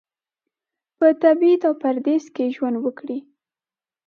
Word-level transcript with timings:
په 0.97 1.07
تبعید 1.23 1.61
او 1.67 1.73
پردیس 1.81 2.25
کې 2.35 2.53
ژوند 2.55 2.77
وکړي. 2.79 3.19